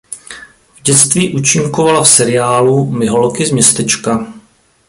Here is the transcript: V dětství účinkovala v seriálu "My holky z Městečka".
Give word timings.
V 0.77 0.81
dětství 0.81 1.33
účinkovala 1.35 2.03
v 2.03 2.09
seriálu 2.09 2.91
"My 2.91 3.07
holky 3.07 3.45
z 3.45 3.51
Městečka". 3.51 4.27